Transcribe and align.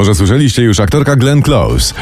Może 0.00 0.14
słyszeliście 0.14 0.62
już, 0.62 0.80
aktorka 0.80 1.16
Glenn 1.16 1.42
Close 1.42 1.94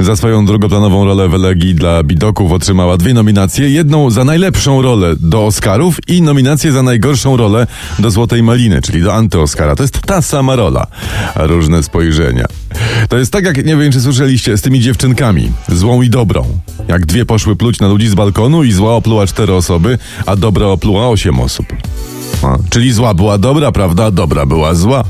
za 0.00 0.16
swoją 0.16 0.46
drugoplanową 0.46 1.04
rolę 1.04 1.28
w 1.28 1.34
Elegii 1.34 1.74
dla 1.74 2.02
Bidoków 2.02 2.52
otrzymała 2.52 2.96
dwie 2.96 3.14
nominacje. 3.14 3.70
Jedną 3.70 4.10
za 4.10 4.24
najlepszą 4.24 4.82
rolę 4.82 5.14
do 5.20 5.46
Oscarów 5.46 5.96
i 6.08 6.22
nominację 6.22 6.72
za 6.72 6.82
najgorszą 6.82 7.36
rolę 7.36 7.66
do 7.98 8.10
Złotej 8.10 8.42
Maliny, 8.42 8.82
czyli 8.82 9.02
do 9.02 9.14
anty-Oscara. 9.14 9.76
To 9.76 9.82
jest 9.82 10.00
ta 10.00 10.22
sama 10.22 10.56
rola, 10.56 10.86
a 11.34 11.46
różne 11.46 11.82
spojrzenia. 11.82 12.46
To 13.08 13.18
jest 13.18 13.32
tak, 13.32 13.44
jak 13.44 13.66
nie 13.66 13.76
wiem, 13.76 13.92
czy 13.92 14.00
słyszeliście, 14.00 14.56
z 14.56 14.62
tymi 14.62 14.80
dziewczynkami, 14.80 15.52
złą 15.68 16.02
i 16.02 16.10
dobrą. 16.10 16.44
Jak 16.88 17.06
dwie 17.06 17.24
poszły 17.24 17.56
pluć 17.56 17.80
na 17.80 17.88
ludzi 17.88 18.08
z 18.08 18.14
balkonu 18.14 18.64
i 18.64 18.72
zła 18.72 18.94
opluła 18.94 19.26
cztery 19.26 19.54
osoby, 19.54 19.98
a 20.26 20.36
dobra 20.36 20.66
opluła 20.66 21.08
osiem 21.08 21.40
osób. 21.40 21.66
A, 22.42 22.58
czyli 22.70 22.92
zła 22.92 23.14
była 23.14 23.38
dobra, 23.38 23.72
prawda? 23.72 24.10
Dobra 24.10 24.46
była 24.46 24.74
zła. 24.74 25.04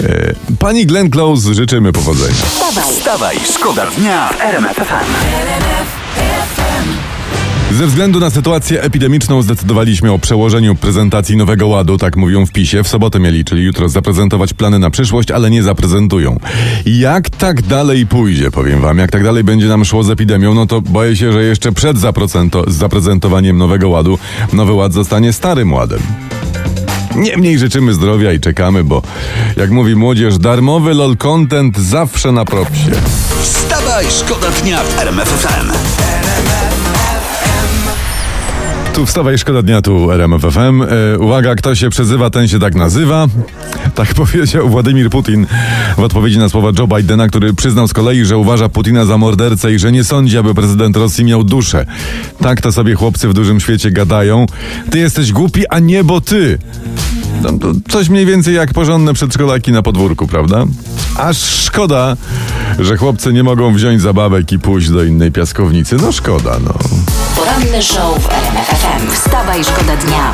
E, 0.00 0.34
Pani 0.58 0.86
Glenn 0.86 1.10
Close 1.10 1.54
życzymy 1.54 1.92
powodzenia. 1.92 2.34
Wstawaj, 2.90 3.36
szkoda 3.54 3.86
dnia 3.86 4.28
w 4.28 4.40
RMF. 4.40 4.80
Ze 7.72 7.86
względu 7.86 8.20
na 8.20 8.30
sytuację 8.30 8.82
epidemiczną 8.82 9.42
zdecydowaliśmy 9.42 10.12
o 10.12 10.18
przełożeniu 10.18 10.74
prezentacji 10.74 11.36
Nowego 11.36 11.66
Ładu, 11.68 11.98
tak 11.98 12.16
mówią 12.16 12.46
w 12.46 12.52
PiSie. 12.52 12.82
W 12.82 12.88
sobotę 12.88 13.20
mieli, 13.20 13.44
czyli 13.44 13.62
jutro, 13.62 13.88
zaprezentować 13.88 14.54
plany 14.54 14.78
na 14.78 14.90
przyszłość, 14.90 15.30
ale 15.30 15.50
nie 15.50 15.62
zaprezentują. 15.62 16.40
Jak 16.86 17.30
tak 17.30 17.62
dalej 17.62 18.06
pójdzie, 18.06 18.50
powiem 18.50 18.80
wam, 18.80 18.98
jak 18.98 19.10
tak 19.10 19.24
dalej 19.24 19.44
będzie 19.44 19.66
nam 19.66 19.84
szło 19.84 20.02
z 20.04 20.10
epidemią, 20.10 20.54
no 20.54 20.66
to 20.66 20.80
boję 20.80 21.16
się, 21.16 21.32
że 21.32 21.44
jeszcze 21.44 21.72
przed 21.72 21.96
zaprezento- 21.96 22.70
zaprezentowaniem 22.70 23.58
Nowego 23.58 23.88
Ładu 23.88 24.18
Nowy 24.52 24.72
Ład 24.72 24.92
zostanie 24.92 25.32
starym 25.32 25.72
ładem. 25.72 26.00
Niemniej 27.16 27.58
życzymy 27.58 27.94
zdrowia 27.94 28.32
i 28.32 28.40
czekamy, 28.40 28.84
bo 28.84 29.02
jak 29.56 29.70
mówi 29.70 29.96
młodzież, 29.96 30.38
darmowy 30.38 30.94
lol 30.94 31.16
content 31.16 31.78
zawsze 31.78 32.32
na 32.32 32.44
propsie. 32.44 32.90
Wstawaj, 33.42 34.06
szkoda 34.10 34.50
dnia 34.50 34.78
w 34.82 34.98
RMF 34.98 35.28
FM. 35.28 35.72
Tu 38.94 39.06
wstawaj, 39.06 39.38
szkoda 39.38 39.62
dnia, 39.62 39.82
tu 39.82 40.10
RMF 40.12 40.42
FM. 40.42 40.82
E, 40.82 41.18
uwaga, 41.18 41.54
kto 41.54 41.74
się 41.74 41.90
przezywa, 41.90 42.30
ten 42.30 42.48
się 42.48 42.58
tak 42.58 42.74
nazywa. 42.74 43.26
Tak 43.94 44.14
powiedział 44.24 44.68
Władimir 44.68 45.10
Putin 45.10 45.46
w 45.96 46.00
odpowiedzi 46.00 46.38
na 46.38 46.48
słowa 46.48 46.70
Joe 46.78 46.86
Bidena, 46.86 47.28
który 47.28 47.54
przyznał 47.54 47.88
z 47.88 47.92
kolei, 47.92 48.24
że 48.24 48.36
uważa 48.38 48.68
Putina 48.68 49.04
za 49.04 49.18
mordercę 49.18 49.72
i 49.72 49.78
że 49.78 49.92
nie 49.92 50.04
sądzi, 50.04 50.38
aby 50.38 50.54
prezydent 50.54 50.96
Rosji 50.96 51.24
miał 51.24 51.44
duszę. 51.44 51.86
Tak 52.40 52.60
to 52.60 52.72
sobie 52.72 52.94
chłopcy 52.94 53.28
w 53.28 53.34
dużym 53.34 53.60
świecie 53.60 53.90
gadają. 53.90 54.46
Ty 54.90 54.98
jesteś 54.98 55.32
głupi, 55.32 55.66
a 55.68 55.78
niebo 55.78 56.20
ty. 56.20 56.58
To 57.42 57.72
coś 57.88 58.08
mniej 58.08 58.26
więcej 58.26 58.54
jak 58.54 58.72
porządne 58.72 59.14
przedszkolaki 59.14 59.72
na 59.72 59.82
podwórku, 59.82 60.26
prawda? 60.26 60.64
Aż 61.18 61.38
szkoda, 61.38 62.16
że 62.78 62.96
chłopcy 62.96 63.32
nie 63.32 63.42
mogą 63.42 63.74
wziąć 63.74 64.02
zabawek 64.02 64.52
i 64.52 64.58
pójść 64.58 64.90
do 64.90 65.04
innej 65.04 65.32
piaskownicy. 65.32 65.96
No 65.96 66.12
szkoda, 66.12 66.56
no. 66.64 66.74
Poranny 67.36 67.82
show 67.82 68.22
w 68.22 68.32
RMF 68.32 68.66
FM. 68.66 69.10
Wstawaj, 69.12 69.64
szkoda 69.64 69.96
dnia. 69.96 70.32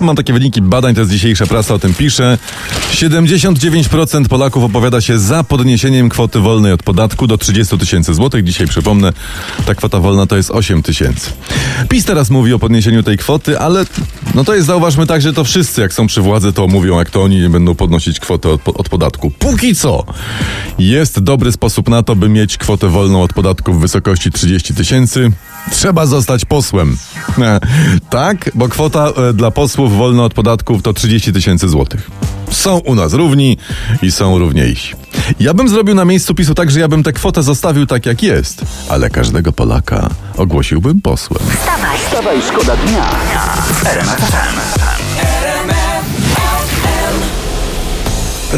Mam 0.00 0.16
takie 0.16 0.32
wyniki 0.32 0.62
badań, 0.62 0.94
to 0.94 1.00
jest 1.00 1.12
dzisiejsza 1.12 1.46
prasa, 1.46 1.74
o 1.74 1.78
tym 1.78 1.94
pisze. 1.94 2.38
79% 2.92 4.28
Polaków 4.28 4.64
opowiada 4.64 5.00
się 5.00 5.18
za 5.18 5.44
podniesieniem 5.44 6.08
kwoty 6.08 6.38
wolnej 6.38 6.72
od 6.72 6.82
podatku 6.82 7.26
do 7.26 7.38
30 7.38 7.78
tysięcy 7.78 8.14
złotych. 8.14 8.44
Dzisiaj 8.44 8.66
przypomnę, 8.66 9.12
ta 9.66 9.74
kwota 9.74 10.00
wolna 10.00 10.26
to 10.26 10.36
jest 10.36 10.50
8 10.50 10.82
tysięcy. 10.82 11.30
PiS 11.88 12.04
teraz 12.04 12.30
mówi 12.30 12.52
o 12.52 12.58
podniesieniu 12.58 13.02
tej 13.02 13.18
kwoty, 13.18 13.58
ale 13.58 13.84
no 14.34 14.44
to 14.44 14.54
jest, 14.54 14.66
zauważmy 14.66 15.06
tak, 15.06 15.22
że 15.22 15.32
to 15.32 15.44
wszyscy, 15.44 15.80
jak 15.80 15.92
są 15.92 16.06
przy 16.06 16.20
władzy, 16.20 16.52
to 16.52 16.66
mówią, 16.66 16.98
jak 16.98 17.10
to 17.10 17.22
oni 17.22 17.48
będą 17.48 17.74
podnosić 17.74 18.20
kwoty 18.20 18.48
od, 18.48 18.60
od 18.64 18.88
podatku. 18.88 19.30
Póki 19.30 19.74
co 19.74 20.04
jest 20.78 21.20
dobry 21.20 21.52
sposób 21.52 21.88
na 21.88 22.02
to, 22.02 22.16
by 22.16 22.28
mieć 22.28 22.56
kwotę 22.56 22.88
wolną 22.88 23.22
od 23.22 23.32
podatku 23.32 23.72
w 23.72 23.80
wysokości 23.80 24.30
30 24.30 24.74
tysięcy. 24.74 25.30
Trzeba 25.70 26.06
zostać 26.06 26.44
posłem. 26.44 26.96
Tak, 28.10 28.50
bo 28.54 28.68
kwota 28.68 29.08
e, 29.08 29.32
dla 29.32 29.50
posłów 29.50 29.96
wolna 29.96 30.24
od 30.24 30.34
podatków 30.34 30.82
to 30.82 30.92
30 30.92 31.32
tysięcy 31.32 31.68
złotych. 31.68 32.10
Są 32.50 32.78
u 32.78 32.94
nas 32.94 33.12
równi 33.12 33.56
i 34.02 34.10
są 34.10 34.38
równiejsi. 34.38 34.94
Ja 35.40 35.54
bym 35.54 35.68
zrobił 35.68 35.94
na 35.94 36.04
miejscu 36.04 36.34
PiSu 36.34 36.54
tak, 36.54 36.70
że 36.70 36.80
ja 36.80 36.88
bym 36.88 37.02
tę 37.02 37.12
kwotę 37.12 37.42
zostawił 37.42 37.86
tak 37.86 38.06
jak 38.06 38.22
jest, 38.22 38.62
ale 38.88 39.10
każdego 39.10 39.52
Polaka 39.52 40.08
ogłosiłbym 40.36 41.00
posłem. 41.00 41.42
Wstawaj, 42.06 42.42
szkoda 42.42 42.76
dnia 42.76 43.04
w 43.74 43.84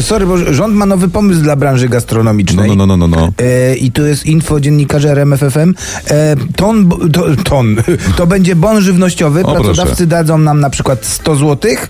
Sorry, 0.01 0.25
bo 0.25 0.53
rząd 0.53 0.75
ma 0.75 0.85
nowy 0.85 1.07
pomysł 1.09 1.41
dla 1.41 1.55
branży 1.55 1.85
No, 1.85 1.91
gastronomicznej. 1.91 2.69
no, 2.69 2.75
no, 2.75 2.97
no, 2.97 3.07
no. 3.07 3.07
no. 3.07 3.29
E, 3.45 3.75
I 3.75 3.91
tu 3.91 4.05
jest 4.05 4.25
info 4.25 4.59
dziennikarzy 4.59 5.09
RMFFM. 5.11 5.73
E, 6.09 6.35
ton, 6.55 6.89
to, 7.13 7.25
ton. 7.43 7.75
To 8.17 8.27
będzie 8.27 8.55
bon 8.55 8.81
żywnościowy. 8.81 9.43
O, 9.43 9.53
Pracodawcy 9.53 9.85
proszę. 9.95 10.07
dadzą 10.07 10.37
nam 10.37 10.59
na 10.59 10.69
przykład 10.69 11.05
100 11.05 11.35
złotych, 11.35 11.89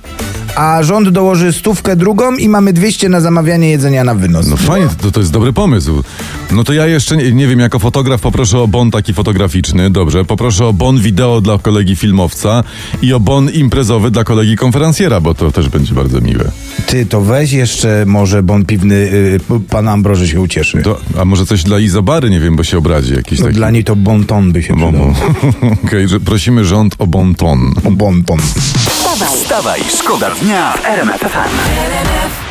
a 0.55 0.83
rząd 0.83 1.09
dołoży 1.09 1.53
stówkę 1.53 1.95
drugą 1.95 2.35
i 2.35 2.49
mamy 2.49 2.73
200 2.73 3.09
na 3.09 3.21
zamawianie 3.21 3.69
jedzenia 3.71 4.03
na 4.03 4.15
wynos. 4.15 4.47
No 4.47 4.57
fajnie, 4.57 4.87
to, 5.01 5.11
to 5.11 5.19
jest 5.19 5.31
dobry 5.31 5.53
pomysł. 5.53 6.03
No 6.53 6.63
to 6.63 6.73
ja 6.73 6.87
jeszcze 6.87 7.17
nie, 7.17 7.31
nie 7.31 7.47
wiem, 7.47 7.59
jako 7.59 7.79
fotograf 7.79 8.21
poproszę 8.21 8.59
o 8.59 8.67
bon 8.67 8.91
taki 8.91 9.13
fotograficzny, 9.13 9.89
dobrze. 9.89 10.25
Poproszę 10.25 10.65
o 10.65 10.73
bon 10.73 10.99
wideo 10.99 11.41
dla 11.41 11.57
kolegi 11.57 11.95
filmowca 11.95 12.63
i 13.01 13.13
o 13.13 13.19
bon 13.19 13.49
imprezowy 13.49 14.11
dla 14.11 14.23
kolegi 14.23 14.55
konferencjera, 14.55 15.21
bo 15.21 15.33
to 15.33 15.51
też 15.51 15.69
będzie 15.69 15.93
bardzo 15.93 16.21
miłe. 16.21 16.51
Ty, 16.85 17.05
to 17.05 17.21
weź 17.21 17.51
jeszcze 17.51 18.03
może 18.07 18.43
bon 18.43 18.65
piwny 18.65 18.95
y, 18.95 19.39
pana 19.69 19.91
Ambroży 19.91 20.27
się 20.27 20.41
ucieszy. 20.41 20.81
To, 20.81 20.99
a 21.19 21.25
może 21.25 21.45
coś 21.45 21.63
dla 21.63 21.79
Izobary, 21.79 22.29
nie 22.29 22.39
wiem, 22.39 22.55
bo 22.55 22.63
się 22.63 22.77
obrazi 22.77 23.13
jakiś 23.13 23.39
no, 23.39 23.45
taki... 23.45 23.55
dla 23.55 23.71
niej 23.71 23.83
to 23.83 23.95
bon 23.95 24.25
ton 24.25 24.51
by 24.51 24.63
się 24.63 24.75
przydał. 24.75 25.13
Okej, 25.85 26.07
że 26.07 26.19
prosimy 26.19 26.65
rząd 26.65 26.95
o 26.99 27.07
bon 27.07 27.35
ton. 27.35 27.73
O 27.85 27.91
bon 27.91 28.23
ton. 28.23 28.39
Wstawaj, 28.39 29.37
Wstawaj, 29.37 29.81
szkoda 29.99 30.31
dnia 30.41 30.71
w 30.71 30.85
RMF 30.85 31.21
FM. 31.21 32.42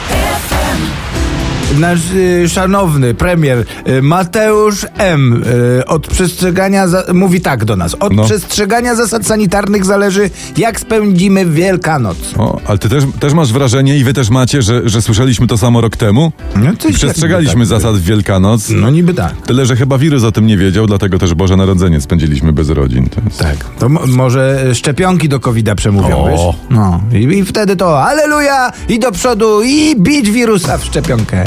Nasz 1.78 2.00
y, 2.14 2.48
szanowny 2.48 3.14
premier 3.14 3.64
y, 3.88 4.02
Mateusz 4.02 4.86
M. 4.98 5.44
Y, 5.80 5.86
od 5.86 6.06
przestrzegania 6.06 6.88
za, 6.88 7.04
mówi 7.14 7.40
tak 7.40 7.64
do 7.64 7.76
nas. 7.76 7.94
Od 8.00 8.12
No. 8.12 8.24
przestrzegania 8.24 8.94
zasad 8.94 9.26
sanitarnych 9.26 9.84
zależy, 9.84 10.30
jak 10.56 10.80
spędzimy 10.80 11.46
Wielkanoc. 11.46 12.16
O, 12.38 12.60
ale 12.66 12.78
ty 12.78 12.88
też, 12.88 13.04
też 13.20 13.32
masz 13.34 13.52
wrażenie 13.52 13.98
i 13.98 14.04
wy 14.04 14.12
też 14.14 14.30
macie, 14.30 14.62
że, 14.62 14.88
że 14.88 15.02
słyszeliśmy 15.02 15.46
to 15.46 15.58
samo 15.58 15.80
rok 15.80 15.96
temu? 15.96 16.32
No, 16.56 16.70
coś 16.78 16.90
I 16.90 16.94
przestrzegaliśmy 16.94 17.60
tak. 17.60 17.66
zasad 17.66 17.96
w 17.96 18.02
Wielkanoc. 18.04 18.68
No 18.70 18.90
niby 18.90 19.14
tak. 19.14 19.34
Tyle, 19.46 19.66
że 19.66 19.76
chyba 19.76 19.98
wirus 19.98 20.24
o 20.24 20.32
tym 20.32 20.46
nie 20.46 20.56
wiedział, 20.56 20.86
dlatego 20.86 21.18
też 21.18 21.34
Boże 21.34 21.56
Narodzenie 21.56 22.00
spędziliśmy 22.00 22.52
bez 22.52 22.68
rodzin. 22.70 23.08
To 23.08 23.20
jest... 23.24 23.38
Tak. 23.38 23.56
To 23.78 23.88
mo- 23.88 24.06
może 24.06 24.64
y, 24.70 24.74
szczepionki 24.74 25.28
do 25.28 25.40
COVID-a 25.40 25.74
przemówią, 25.74 26.16
O. 26.24 26.28
wiesz? 26.30 26.40
No. 26.70 27.00
I, 27.12 27.38
I 27.38 27.44
wtedy 27.44 27.76
to 27.76 28.02
aleluja 28.04 28.72
i 28.88 28.98
do 28.98 29.12
przodu 29.12 29.62
i 29.62 29.96
bić 29.96 30.30
wirusa 30.30 30.78
w 30.78 30.84
szczepionkę. 30.84 31.44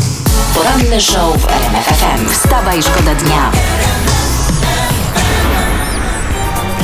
Poranny 0.55 1.01
show 1.01 1.38
w 1.41 1.49
RMF 1.49 1.85
FM. 1.85 2.29
Wstawaj, 2.29 2.83
szkoda 2.83 3.16
dnia. 3.16 3.51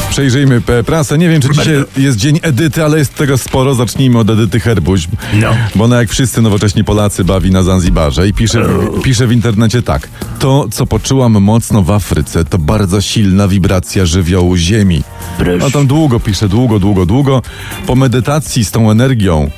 Przejrzyjmy 0.10 0.62
prasę. 0.86 1.18
Nie 1.18 1.30
wiem, 1.30 1.42
czy 1.42 1.50
dzisiaj 1.50 1.84
jest 1.98 2.18
dzień 2.18 2.40
Edyty, 2.42 2.84
ale 2.84 2.98
jest 2.98 3.16
tego 3.16 3.38
sporo. 3.38 3.74
Zacznijmy 3.74 4.20
od 4.20 4.30
Edyty 4.30 4.60
Herbuś. 4.60 5.08
No. 5.34 5.48
Bo 5.76 5.84
ona 5.84 5.98
jak 5.98 6.10
wszyscy 6.10 6.42
nowocześni 6.42 6.84
Polacy 6.84 7.24
bawi 7.24 7.52
na 7.52 7.64
Zanzibarze 7.64 8.28
i 8.28 8.34
pisze, 8.34 8.66
pisze 9.04 9.28
w 9.28 9.32
internecie 9.32 9.82
tak. 9.82 10.10
To, 10.40 10.68
co 10.72 10.86
poczułam 10.86 11.32
mocno 11.32 11.82
w 11.82 11.92
Afryce, 11.92 12.46
to 12.46 12.58
bardzo 12.58 13.02
silna 13.02 13.48
wibracja 13.48 14.06
żywiołu 14.06 14.58
ziemi. 14.58 15.04
No 15.60 15.72
tam 15.72 15.88
długo 15.88 16.20
pisze, 16.20 16.50
długo, 16.50 16.80
długo, 16.80 17.06
długo. 17.06 17.42
Po 17.88 17.96
medytacji 17.96 18.66
z 18.66 18.72
tą 18.72 18.92
energią 18.92 19.50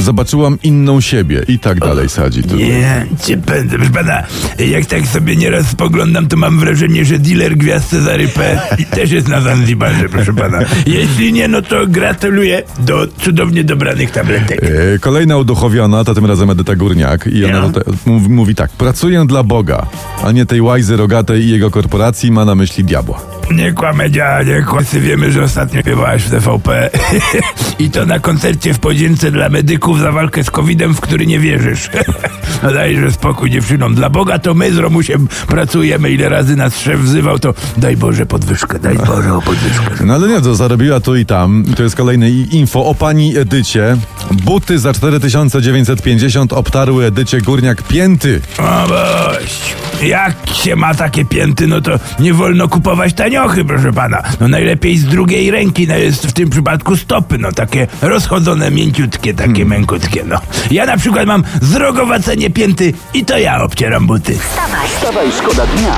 zobaczyłam 0.00 0.58
inną 0.62 1.00
siebie 1.00 1.42
i 1.48 1.58
tak 1.58 1.80
dalej 1.80 2.08
sadzi. 2.08 2.42
Tu. 2.42 2.56
Nie, 2.56 3.06
cię 3.24 3.36
pędzę, 3.36 3.76
proszę 3.76 3.92
pana. 3.92 4.22
Jak 4.66 4.86
tak 4.86 5.06
sobie 5.06 5.36
nieraz 5.36 5.66
spoglądam, 5.66 6.28
to 6.28 6.36
mam 6.36 6.58
wrażenie, 6.58 7.04
że 7.04 7.18
dealer 7.18 7.56
gwiazd 7.56 7.90
Cezary 7.90 8.28
P. 8.28 8.60
też 8.90 9.10
jest 9.10 9.28
na 9.28 9.40
Zanzibarze, 9.40 10.08
proszę 10.08 10.32
pana. 10.34 10.58
Jeśli 10.86 11.32
nie, 11.32 11.48
no 11.48 11.62
to 11.62 11.86
gratuluję 11.86 12.62
do 12.78 13.06
cudownie 13.22 13.64
dobranych 13.64 14.10
tabletek. 14.10 14.60
E, 14.64 14.98
Kolejna 14.98 15.36
uduchowiona, 15.36 16.04
to 16.04 16.14
tym 16.14 16.26
razem 16.26 16.50
Edyta 16.50 16.76
Górniak 16.76 17.26
i 17.26 17.44
ona 17.44 17.66
tutaj 17.66 17.84
mówi, 18.06 18.28
mówi 18.28 18.54
tak. 18.54 18.70
Pracuję 18.70 19.24
dla 19.26 19.42
Boga, 19.42 19.86
a 20.24 20.32
nie 20.32 20.46
tej 20.46 20.60
łajzy 20.60 20.96
rogatej 20.96 21.42
i 21.42 21.50
jego 21.50 21.70
korporacji 21.70 22.30
ma 22.30 22.44
na 22.44 22.54
myśli 22.54 22.84
diabła. 22.84 23.37
Nie 23.50 23.72
kłamę 23.72 24.10
działa, 24.10 24.42
nie. 24.42 24.64
Wszyscy 24.88 25.00
wiemy, 25.00 25.32
że 25.32 25.42
ostatnio 25.42 25.80
śpiewałaś 25.80 26.22
w 26.22 26.30
TVP. 26.30 26.90
I 27.78 27.90
to 27.90 28.06
na 28.06 28.18
koncercie 28.18 28.74
w 28.74 28.78
podzięce 28.78 29.30
dla 29.30 29.48
medyków 29.48 30.00
za 30.00 30.12
walkę 30.12 30.44
z 30.44 30.50
COVID-em, 30.50 30.94
w 30.94 31.00
który 31.00 31.26
nie 31.26 31.38
wierzysz. 31.38 31.90
no 32.62 32.72
dajże 32.72 33.12
spokój 33.12 33.50
dziewczynom. 33.50 33.94
Dla 33.94 34.10
Boga 34.10 34.38
to 34.38 34.54
my 34.54 34.72
z 34.72 34.78
Romusiem 34.78 35.28
pracujemy. 35.46 36.10
Ile 36.10 36.28
razy 36.28 36.56
nas 36.56 36.78
szef 36.80 37.00
wzywał, 37.00 37.38
to 37.38 37.54
daj 37.76 37.96
Boże 37.96 38.26
podwyżkę, 38.26 38.78
daj 38.78 38.96
Boże 38.96 39.34
o 39.34 39.42
podwyżkę. 39.42 40.04
No 40.04 40.14
ale 40.14 40.28
nie, 40.28 40.40
to 40.40 40.54
zarobiła 40.54 41.00
tu 41.00 41.16
i 41.16 41.26
tam. 41.26 41.64
To 41.76 41.82
jest 41.82 41.96
kolejne 41.96 42.30
info 42.30 42.86
o 42.86 42.94
pani 42.94 43.36
Edycie. 43.36 43.96
Buty 44.30 44.78
za 44.78 44.92
4950 44.92 46.52
obtarły 46.52 47.04
Edycie 47.04 47.40
Górniak 47.40 47.82
pięty. 47.82 48.40
O 48.58 48.88
bość. 48.88 49.76
Jak 50.02 50.34
się 50.52 50.76
ma 50.76 50.94
takie 50.94 51.24
pięty, 51.24 51.66
no 51.66 51.80
to 51.80 51.90
nie 52.18 52.34
wolno 52.34 52.68
kupować 52.68 53.14
taniochy, 53.14 53.64
proszę 53.64 53.92
pana. 53.92 54.22
No 54.40 54.48
najlepiej 54.48 54.98
z 54.98 55.04
drugiej 55.04 55.50
ręki, 55.50 55.88
no 55.88 55.96
jest 55.96 56.26
w 56.26 56.32
tym 56.32 56.50
przypadku 56.50 56.96
stopy, 56.96 57.38
no 57.38 57.52
takie 57.52 57.86
rozchodzone, 58.02 58.70
mięciutkie, 58.70 59.34
takie 59.34 59.64
mękutkie, 59.64 60.24
no. 60.24 60.40
Ja 60.70 60.86
na 60.86 60.96
przykład 60.96 61.26
mam 61.26 61.44
zrogowacenie 61.62 62.50
pięty 62.50 62.92
i 63.14 63.24
to 63.24 63.38
ja 63.38 63.62
obcieram 63.62 64.06
buty. 64.06 64.38
Wstawaj, 64.38 64.88
Wstawaj, 64.88 65.32
szkoda 65.32 65.66
dnia 65.66 65.94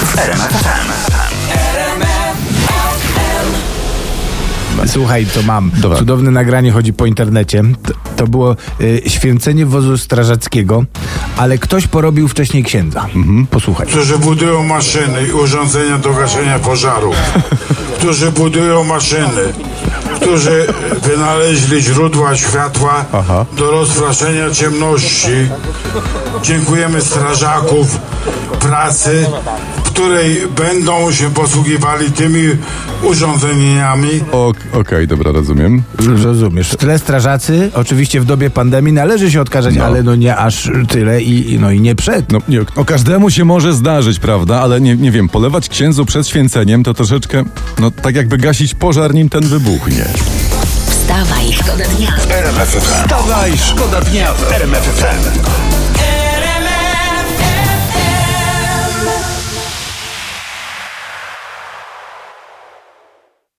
w 0.00 1.69
Słuchaj, 4.92 5.26
to 5.26 5.42
mam. 5.42 5.70
Dobra. 5.76 5.98
Cudowne 5.98 6.30
nagranie 6.30 6.72
chodzi 6.72 6.92
po 6.92 7.06
internecie. 7.06 7.62
To, 7.86 7.92
to 8.16 8.26
było 8.26 8.56
y, 8.80 9.02
święcenie 9.06 9.66
wozu 9.66 9.98
strażackiego, 9.98 10.84
ale 11.36 11.58
ktoś 11.58 11.86
porobił 11.86 12.28
wcześniej 12.28 12.64
księdza. 12.64 13.06
Posłuchaj. 13.50 13.86
którzy 13.86 14.18
budują 14.18 14.62
maszyny 14.62 15.26
i 15.28 15.32
urządzenia 15.32 15.98
do 15.98 16.12
gaszenia 16.14 16.58
pożarów, 16.58 17.16
którzy 17.98 18.32
budują 18.32 18.84
maszyny, 18.84 19.52
którzy 20.16 20.66
wynaleźli 21.02 21.82
źródła 21.82 22.36
światła 22.36 23.04
do 23.56 23.70
rozpraszenia 23.70 24.50
ciemności. 24.50 25.48
Dziękujemy 26.42 27.00
strażaków 27.00 27.98
pracy, 28.60 29.26
której 30.04 30.36
będą 30.56 31.12
się 31.12 31.30
posługiwali 31.30 32.10
tymi 32.12 32.48
urządzeniami. 33.02 34.08
O- 34.32 34.52
Okej, 34.72 35.06
dobra, 35.06 35.32
rozumiem. 35.32 35.82
Rozumiesz. 36.24 36.70
W 36.70 36.76
tle 36.76 36.98
strażacy, 36.98 37.70
oczywiście 37.74 38.20
w 38.20 38.24
dobie 38.24 38.50
pandemii 38.50 38.92
należy 38.92 39.30
się 39.30 39.40
odkażać, 39.40 39.74
No. 39.76 39.84
ale 39.84 40.02
no 40.02 40.14
nie 40.14 40.36
aż 40.36 40.70
tyle 40.88 41.22
i, 41.22 41.52
i- 41.52 41.58
no 41.58 41.70
i 41.70 41.80
nie 41.80 41.94
przed. 41.94 42.32
No, 42.32 42.38
nie, 42.48 42.60
no 42.76 42.84
każdemu 42.84 43.30
się 43.30 43.44
może 43.44 43.72
zdarzyć, 43.72 44.18
prawda? 44.18 44.60
Ale 44.60 44.80
nie, 44.80 44.96
nie 44.96 45.10
wiem, 45.10 45.28
polewać 45.28 45.68
księdzu 45.68 46.04
przed 46.04 46.28
święceniem 46.28 46.82
to 46.82 46.94
troszeczkę, 46.94 47.44
no 47.78 47.90
tak 47.90 48.14
jakby 48.14 48.38
gasić 48.38 48.74
pożar, 48.74 49.14
nim 49.14 49.28
ten 49.28 49.44
wybuchnie. 49.46 50.04
wstawaj, 50.86 51.52
szkoda 51.52 51.84
dnia. 51.96 52.12
Wstawaj, 52.80 53.52
szkoda 53.58 54.00
dnia 54.00 54.32
w 54.32 54.52
RMF 54.52 54.82
FM. 54.84 55.79